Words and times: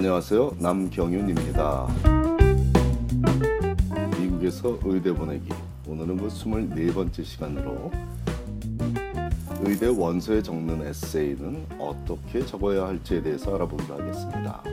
안녕하세요. 0.00 0.56
남경윤입니다. 0.60 1.86
미국에서 4.18 4.78
의대 4.82 5.12
보내기. 5.12 5.52
오늘은 5.86 6.16
그 6.16 6.28
24번째 6.28 7.22
시간으로 7.22 7.90
의대 9.60 9.88
원서에 9.88 10.42
적는 10.42 10.86
에세이는 10.86 11.66
어떻게 11.78 12.46
적어야 12.46 12.86
할지에 12.86 13.20
대해서 13.20 13.54
알아보기로 13.54 13.98
하겠습니다. 13.98 14.64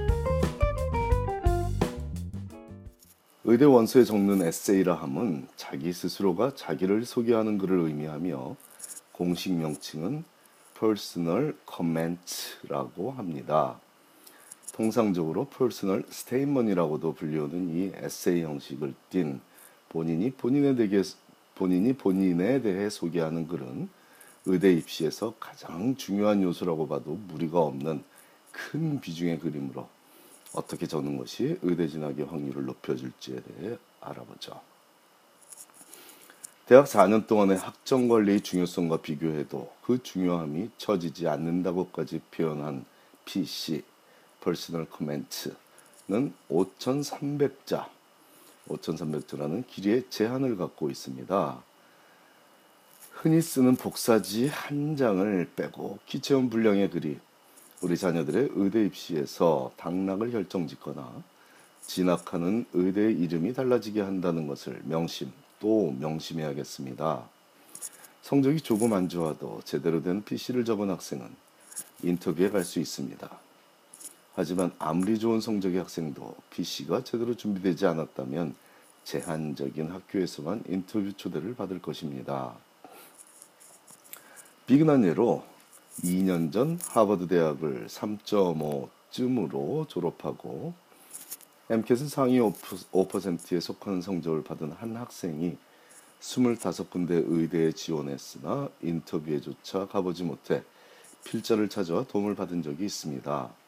의대 3.44 3.66
원서에 3.66 4.06
적는 4.06 4.44
에세이라 4.44 4.94
함은 4.94 5.50
자기 5.58 5.92
스스로가 5.92 6.56
자기를 6.56 7.04
소개하는 7.04 7.58
글을 7.58 7.82
의미하며 7.82 8.56
공식 9.12 9.52
명칭은 9.52 10.24
personal 10.80 11.54
comment라고 11.70 13.12
합니다. 13.12 13.82
통상적으로 14.78 15.48
personal 15.50 16.04
statement이라고도 16.08 17.16
불리우는 17.16 17.76
이 17.76 17.92
에세이 17.96 18.44
형식을 18.44 18.94
띤 19.10 19.42
본인이 19.90 20.30
본인에 20.30 20.76
대해 20.76 21.02
본인이 21.56 21.94
본인에 21.94 22.62
대해 22.62 22.88
소개하는 22.88 23.48
글은 23.48 23.90
의대 24.46 24.72
입시에서 24.72 25.34
가장 25.40 25.96
중요한 25.96 26.44
요소라고 26.44 26.88
봐도 26.88 27.16
무리가 27.28 27.60
없는 27.60 28.04
큰 28.52 29.02
비중의 29.02 29.40
그림으로 29.40 29.90
어떻게 30.54 30.86
적는 30.86 31.18
것이 31.18 31.58
의대 31.64 31.88
진학의 31.88 32.28
확률을 32.28 32.66
높여줄지에 32.66 33.42
대해 33.42 33.78
알아보죠. 34.00 34.62
대학 36.68 36.86
4년 36.86 37.26
동안의 37.26 37.58
학점 37.58 38.08
관리의 38.08 38.42
중요성과 38.42 38.98
비교해도 38.98 39.72
그 39.82 40.04
중요함이 40.04 40.70
처지지 40.78 41.28
않는다고까지 41.28 42.22
표현한 42.30 42.86
PC 43.26 43.84
Personal 44.48 44.86
Comment는 44.86 46.34
5,300자, 46.50 47.90
5,300자라는 48.70 49.68
길이의 49.68 50.06
제한을 50.10 50.56
갖고 50.56 50.90
있습니다. 50.90 51.62
흔히 53.12 53.42
쓰는 53.42 53.76
복사지 53.76 54.48
한 54.48 54.96
장을 54.96 55.50
빼곡히 55.54 56.00
채운 56.06 56.50
분량의 56.50 56.90
글이 56.92 57.20
우리 57.82 57.98
자녀들의 57.98 58.52
의대 58.54 58.86
입시에서 58.86 59.74
당락을 59.76 60.32
결정짓거나 60.32 61.24
진학하는 61.86 62.68
의대의 62.74 63.20
이름이 63.20 63.54
달라지게 63.54 64.00
한다는 64.00 64.48
것을 64.48 64.82
명심 64.86 65.30
또 65.60 65.94
명심해야겠습니다. 66.00 67.28
성적이 68.22 68.62
조금 68.62 68.94
안 68.94 69.10
좋아도 69.10 69.62
제대로 69.66 70.02
된 70.02 70.24
PC를 70.24 70.64
적은 70.64 70.90
학생은 70.90 71.28
인터뷰에 72.04 72.50
갈 72.50 72.64
수 72.64 72.80
있습니다. 72.80 73.47
하지만 74.38 74.72
아무리 74.78 75.18
좋은 75.18 75.42
성적의 75.42 75.80
학생도 75.80 76.36
PC가 76.52 77.04
제대로 77.04 77.36
준비되지 77.36 77.88
않았다면 77.88 78.54
제한적인 79.04 79.90
학교에서만 79.90 80.64
인터뷰 80.70 81.12
초대를 81.12 81.56
받을 81.56 81.82
것입니다. 81.82 82.54
비근한 84.68 85.04
예로 85.06 85.44
2년 86.04 86.54
전 86.54 86.78
하버드 86.88 87.26
대학을 87.26 87.88
3.5쯤으로 87.88 89.90
졸업하고 89.90 90.76
MCAT 91.72 92.08
상위 92.08 92.40
5%에 92.40 93.60
속하는 93.60 94.04
성적을 94.04 94.44
받은 94.44 94.72
한 94.74 94.98
학생이 94.98 95.58
25군데 96.22 97.26
의대에 97.28 97.72
지원했으나 97.72 98.70
인터뷰에조차 98.84 99.88
가보지 99.88 100.26
못해 100.26 100.62
필자를 101.24 101.70
찾아와 101.70 102.04
도움을 102.04 102.36
받은 102.36 102.62
적이 102.62 102.86
있습니다. 102.86 103.67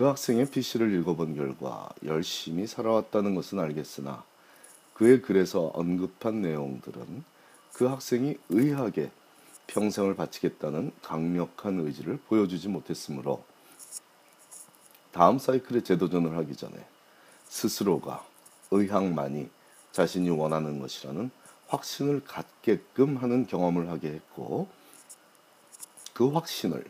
그 0.00 0.06
학생의 0.06 0.46
PC를 0.46 0.94
읽어본 0.94 1.36
결과 1.36 1.90
열심히 2.06 2.66
살아왔다는 2.66 3.34
것은 3.34 3.58
알겠으나 3.58 4.24
그의 4.94 5.20
글에서 5.20 5.72
언급한 5.74 6.40
내용들은 6.40 7.22
그 7.74 7.84
학생이 7.84 8.38
의학에 8.48 9.10
평생을 9.66 10.16
바치겠다는 10.16 10.92
강력한 11.02 11.80
의지를 11.80 12.18
보여주지 12.28 12.68
못했으므로 12.68 13.44
다음 15.12 15.38
사이클의 15.38 15.84
재도전을 15.84 16.34
하기 16.38 16.56
전에 16.56 16.82
스스로가 17.48 18.24
의학만이 18.70 19.50
자신이 19.92 20.30
원하는 20.30 20.80
것이라는 20.80 21.30
확신을 21.68 22.24
갖게끔 22.24 23.18
하는 23.18 23.46
경험을 23.46 23.90
하게 23.90 24.12
했고 24.12 24.66
그 26.14 26.30
확신을 26.30 26.86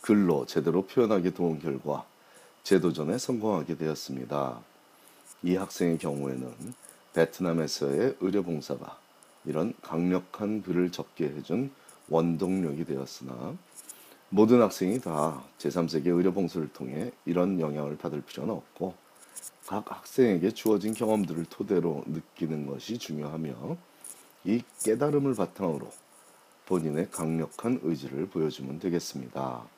글로 0.00 0.46
제대로 0.46 0.86
표현하게 0.86 1.34
도운 1.34 1.58
결과 1.58 2.06
재도전에 2.64 3.18
성공하게 3.18 3.76
되었습니다. 3.76 4.58
이 5.42 5.54
학생의 5.54 5.98
경우에는 5.98 6.50
베트남에서의 7.12 8.16
의료봉사가 8.20 8.98
이런 9.44 9.74
강력한 9.82 10.62
글을 10.62 10.90
적게 10.90 11.26
해준 11.26 11.70
원동력이 12.08 12.86
되었으나 12.86 13.54
모든 14.30 14.62
학생이 14.62 14.98
다 15.02 15.44
제3세계 15.58 16.06
의료봉사를 16.06 16.72
통해 16.72 17.12
이런 17.26 17.60
영향을 17.60 17.98
받을 17.98 18.22
필요는 18.22 18.54
없고 18.54 18.94
각 19.66 19.90
학생에게 19.90 20.52
주어진 20.52 20.94
경험들을 20.94 21.44
토대로 21.50 22.02
느끼는 22.06 22.66
것이 22.66 22.96
중요하며 22.96 23.76
이 24.44 24.62
깨달음을 24.82 25.34
바탕으로 25.34 25.90
본인의 26.64 27.10
강력한 27.10 27.78
의지를 27.82 28.26
보여주면 28.30 28.78
되겠습니다. 28.78 29.73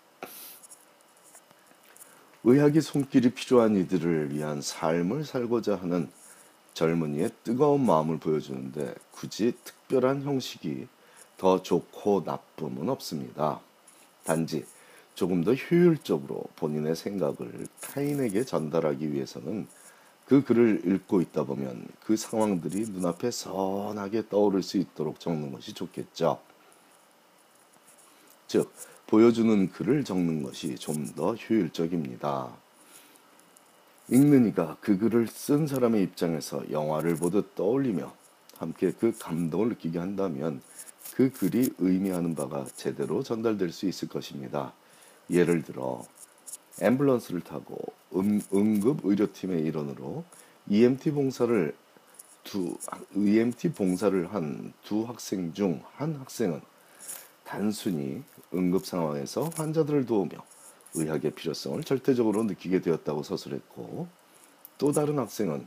의학의 2.49 2.81
손길이 2.81 3.31
필요한 3.31 3.75
이들을 3.75 4.33
위한 4.33 4.63
삶을 4.63 5.25
살고자 5.25 5.75
하는 5.75 6.09
젊은이의 6.75 7.31
뜨거운 7.43 7.85
마음을 7.85 8.19
보여주는데 8.19 8.95
굳이 9.11 9.53
특별한 9.65 10.23
형식이 10.23 10.87
더 11.39 11.61
좋고 11.61 12.23
나쁨은 12.25 12.89
없습니다. 12.89 13.59
단지 14.23 14.65
조금 15.17 15.43
더 15.43 15.55
효율적으로 15.55 16.45
본인의 16.55 16.95
생각을 16.95 17.67
타인에게 17.81 18.45
전달하기 18.45 19.13
위해서는 19.13 19.67
그 20.25 20.45
글을 20.45 20.83
읽고 20.87 21.23
있다 21.23 21.43
보면 21.43 21.85
그 22.05 22.17
상황들이 22.17 22.93
눈앞에 22.93 23.33
선하게 23.33 24.29
떠오를 24.29 24.63
수 24.63 24.77
있도록 24.77 25.19
적는 25.19 25.51
것이 25.51 25.73
좋겠죠. 25.73 26.39
즉, 28.49 28.73
보여주는 29.07 29.71
글을 29.71 30.05
적는 30.05 30.43
것이 30.43 30.77
좀 30.77 31.07
더 31.17 31.35
효율적입니다. 31.35 32.53
읽는 34.11 34.49
이가 34.49 34.77
그 34.81 34.99
글을 34.99 35.27
쓴 35.29 35.67
사람의 35.67 36.03
입장에서 36.05 36.71
영화를 36.71 37.17
보듯 37.17 37.55
떠올리며 37.57 38.15
함께 38.59 38.93
그 38.93 39.13
감동을 39.19 39.71
느끼게 39.71 39.99
한다면 39.99 40.63
그 41.15 41.31
글이 41.33 41.75
의미하는 41.79 42.35
바가 42.35 42.67
제대로 42.77 43.23
전달될 43.23 43.73
수 43.73 43.87
있을 43.87 44.09
것입니다. 44.09 44.73
예를 45.31 45.63
들어 45.63 46.05
앰뷸런스를 46.79 47.45
타고 47.45 47.79
음, 48.15 48.43
응급 48.55 49.01
의료팀의 49.05 49.63
일원으로 49.65 50.25
EMT 50.69 51.13
봉사를 51.13 51.75
두 52.45 52.77
EMT 53.15 53.73
봉사를 53.75 54.33
한 54.35 54.73
두 54.85 55.05
학생 55.05 55.53
중 55.53 55.83
한 55.97 56.17
학생은 56.17 56.61
단순히 57.45 58.23
응급 58.55 58.87
상황에서 58.87 59.51
환자들을 59.57 60.07
도우며 60.07 60.39
의학의 60.95 61.33
필요성을 61.33 61.83
절대적으로 61.85 62.45
느끼게 62.45 62.81
되었다고 62.81 63.23
서술했고 63.23 64.09
또 64.79 64.93
다른 64.93 65.19
학생은 65.19 65.67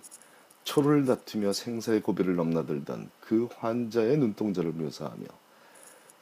초를 0.63 1.05
다투며 1.05 1.53
생사의 1.53 2.01
고비를 2.01 2.35
넘나들던 2.35 3.09
그 3.19 3.47
환자의 3.57 4.17
눈동자를 4.17 4.71
묘사하며 4.71 5.25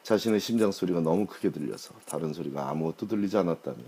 자신의 0.03 0.39
심장 0.39 0.71
소리가 0.71 1.01
너무 1.01 1.25
크게 1.25 1.51
들려서 1.51 1.93
다른 2.05 2.33
소리가 2.33 2.69
아무것도 2.69 3.07
들리지 3.07 3.35
않았다며 3.37 3.83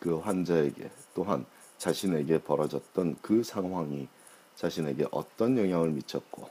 그 0.00 0.18
환자에게 0.18 0.90
또한 1.14 1.46
자신에게 1.78 2.42
벌어졌던 2.42 3.18
그 3.22 3.42
상황이 3.44 4.08
자신에게 4.56 5.06
어떤 5.12 5.56
영향을 5.56 5.90
미쳤고 5.90 6.48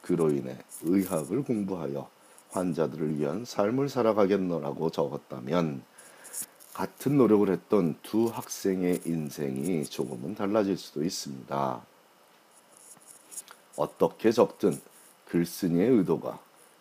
그로 0.00 0.30
인해 0.30 0.56
의학을 0.82 1.42
공부하여 1.44 2.08
환자들을 2.50 3.18
위한 3.18 3.44
삶을 3.44 3.88
살아가겠노라고 3.88 4.90
적었다면 4.90 5.82
같은 6.74 7.16
노력을 7.16 7.48
했던 7.50 7.96
두 8.02 8.26
학생의 8.26 9.02
인생이 9.04 9.84
조금은 9.84 10.34
달라질 10.34 10.76
수도 10.76 11.02
있습니다. 11.02 11.82
어떻게 13.76 14.30
적든 14.30 14.80
글쓴이의 15.26 15.88
의도가 15.90 16.38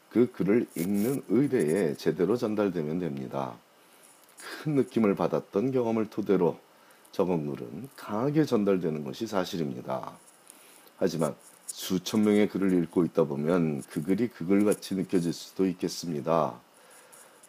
그 0.10 0.32
글을 0.32 0.68
읽는 0.76 1.24
의대에 1.28 1.96
제대로 1.96 2.36
전달되면 2.36 3.00
됩니다. 3.00 3.56
큰 4.64 4.76
느낌을 4.76 5.16
받았던 5.16 5.72
경험을 5.72 6.10
토대로 6.10 6.60
적은 7.12 7.54
글은 7.56 7.90
강하게 7.96 8.46
전달되는 8.46 9.04
것이 9.04 9.28
사실입니다. 9.28 10.12
하지만 10.98 11.36
수천 11.72 12.24
명의 12.24 12.50
글을 12.50 12.74
읽고 12.84 13.06
있다 13.06 13.24
보면 13.26 13.84
그 13.90 14.04
글이 14.04 14.30
그 14.30 14.46
글 14.46 14.66
같이 14.66 14.96
느껴질 14.96 15.32
수도 15.34 15.66
있겠습니다. 15.68 16.60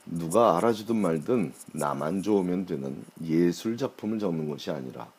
누가 0.06 0.56
알아주든 0.56 0.96
말든 0.96 1.52
나만 1.72 2.22
좋으면 2.22 2.66
되는 2.66 3.04
예술 3.24 3.76
작품을 3.76 4.18
적는 4.18 4.48
것이 4.48 4.70
아니라 4.70 5.10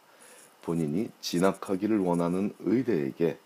본인이 0.62 1.10
진학하기를 1.22 2.00
원하는 2.00 2.54
의대에게 2.60 3.38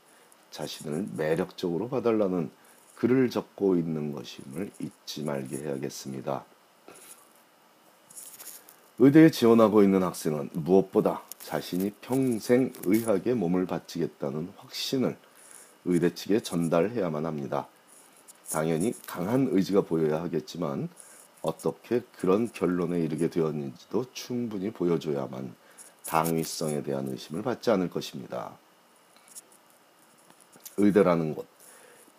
자신을 0.51 1.07
매력적으로 1.15 1.89
봐달라는 1.89 2.49
글을 2.95 3.29
적고 3.29 3.75
있는 3.75 4.13
것임을 4.13 4.71
잊지 4.79 5.23
말게 5.23 5.57
해야겠습니다. 5.57 6.45
의대에 8.99 9.29
지원하고 9.29 9.83
있는 9.83 10.03
학생은 10.03 10.49
무엇보다 10.53 11.21
자신이 11.39 11.91
평생 12.01 12.71
의학에 12.85 13.33
몸을 13.33 13.65
바치겠다는 13.65 14.53
확신을 14.57 15.17
의대 15.85 16.13
측에 16.13 16.41
전달해야만 16.41 17.25
합니다. 17.25 17.67
당연히 18.49 18.93
강한 19.07 19.49
의지가 19.51 19.81
보여야 19.81 20.21
하겠지만 20.21 20.89
어떻게 21.41 22.01
그런 22.17 22.51
결론에 22.51 22.99
이르게 22.99 23.29
되었는지도 23.29 24.05
충분히 24.13 24.71
보여줘야만 24.71 25.53
당위성에 26.05 26.83
대한 26.83 27.07
의심을 27.07 27.41
받지 27.43 27.71
않을 27.71 27.89
것입니다. 27.89 28.57
의대라는 30.77 31.35
곳, 31.35 31.47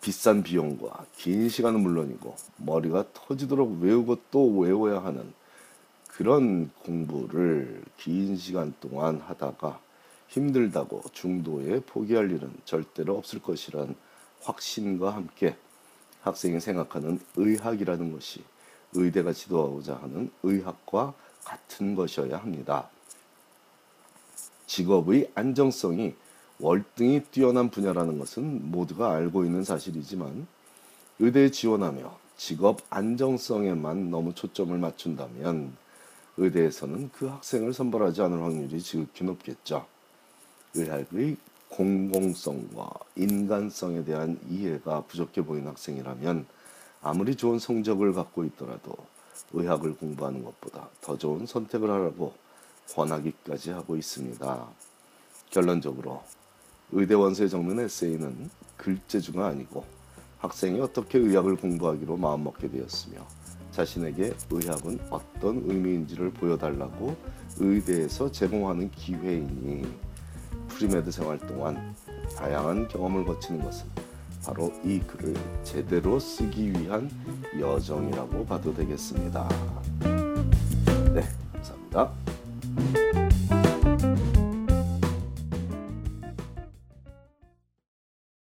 비싼 0.00 0.42
비용과 0.42 1.06
긴 1.16 1.48
시간은 1.48 1.80
물론이고 1.80 2.36
머리가 2.58 3.06
터지도록 3.12 3.80
외우고 3.80 4.18
또 4.30 4.58
외워야 4.58 5.04
하는 5.04 5.32
그런 6.08 6.70
공부를 6.84 7.82
긴 7.96 8.36
시간 8.36 8.74
동안 8.80 9.20
하다가 9.20 9.80
힘들다고 10.28 11.02
중도에 11.12 11.80
포기할 11.80 12.30
일은 12.30 12.52
절대로 12.64 13.16
없을 13.16 13.40
것이란 13.40 13.94
확신과 14.42 15.14
함께 15.14 15.56
학생이 16.22 16.60
생각하는 16.60 17.20
의학이라는 17.36 18.12
것이 18.12 18.42
의대가 18.92 19.32
지도하고자 19.32 19.96
하는 19.96 20.30
의학과 20.42 21.14
같은 21.44 21.94
것이어야 21.94 22.38
합니다. 22.38 22.88
직업의 24.66 25.30
안정성이 25.34 26.14
월등히 26.58 27.22
뛰어난 27.30 27.70
분야라는 27.70 28.18
것은 28.18 28.70
모두가 28.70 29.12
알고 29.12 29.44
있는 29.44 29.62
사실이지만 29.62 30.46
의대에 31.18 31.50
지원하며 31.50 32.18
직업 32.36 32.80
안정성에만 32.90 34.10
너무 34.10 34.34
초점을 34.34 34.76
맞춘다면 34.76 35.76
의대에서는 36.36 37.10
그 37.12 37.26
학생을 37.26 37.72
선발하지 37.72 38.22
않을 38.22 38.42
확률이 38.42 38.80
지극히 38.80 39.24
높겠죠. 39.24 39.86
의학의 40.76 41.36
공공성과 41.68 42.90
인간성에 43.16 44.04
대한 44.04 44.38
이해가 44.48 45.02
부족해 45.02 45.44
보이는 45.44 45.68
학생이라면 45.68 46.46
아무리 47.02 47.34
좋은 47.34 47.58
성적을 47.58 48.12
갖고 48.12 48.44
있더라도 48.44 48.94
의학을 49.52 49.96
공부하는 49.96 50.44
것보다 50.44 50.88
더 51.00 51.16
좋은 51.16 51.46
선택을 51.46 51.90
하라고 51.90 52.34
권하기까지 52.94 53.70
하고 53.70 53.96
있습니다. 53.96 54.66
결론적으로 55.50 56.22
의대 56.92 57.14
원서에 57.14 57.48
적는 57.48 57.80
에세이는 57.80 58.50
글재주가 58.76 59.46
아니고 59.46 59.84
학생이 60.38 60.80
어떻게 60.80 61.18
의학을 61.18 61.56
공부하기로 61.56 62.16
마음먹게 62.16 62.70
되었으며 62.70 63.26
자신에게 63.72 64.34
의학은 64.50 65.00
어떤 65.10 65.56
의미인지를 65.66 66.30
보여달라고 66.32 67.16
의대에서 67.58 68.30
제공하는 68.30 68.90
기회이니 68.90 70.05
pre-med 70.76 71.10
생활 71.10 71.38
동안 71.38 71.94
다양한 72.36 72.86
경험을 72.88 73.24
거치는 73.24 73.62
것은 73.62 73.86
바로 74.44 74.70
이 74.84 75.00
글을 75.00 75.34
제대로 75.64 76.18
쓰기 76.20 76.70
위한 76.70 77.10
여정이라고 77.58 78.44
봐도 78.44 78.74
되겠습니다. 78.74 79.48
네, 81.14 81.22
감사합니다. 81.54 82.35